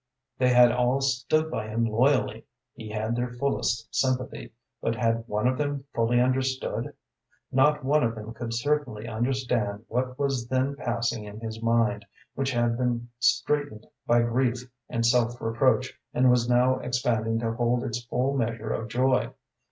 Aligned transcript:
They 0.39 0.49
had 0.49 0.71
all 0.71 0.99
stood 1.01 1.51
by 1.51 1.67
him 1.67 1.85
loyally; 1.85 2.47
he 2.73 2.89
had 2.89 3.15
their 3.15 3.29
fullest 3.33 3.93
sympathy; 3.93 4.51
but 4.81 4.95
had 4.95 5.27
one 5.27 5.47
of 5.47 5.59
them 5.59 5.85
fully 5.93 6.19
understood? 6.19 6.95
Not 7.51 7.83
one 7.85 8.01
of 8.03 8.15
them 8.15 8.33
could 8.33 8.51
certainly 8.55 9.07
understand 9.07 9.85
what 9.87 10.17
was 10.17 10.47
then 10.47 10.75
passing 10.75 11.25
in 11.25 11.39
his 11.39 11.61
mind, 11.61 12.03
which 12.33 12.49
had 12.51 12.79
been 12.79 13.09
straitened 13.19 13.85
by 14.07 14.23
grief 14.23 14.67
and 14.89 15.05
self 15.05 15.39
reproach, 15.39 15.93
and 16.15 16.31
was 16.31 16.49
now 16.49 16.79
expanding 16.79 17.37
to 17.37 17.51
hold 17.53 17.83
its 17.83 18.03
full 18.03 18.35
measure 18.35 18.71
of 18.73 18.87
joy. 18.87 19.29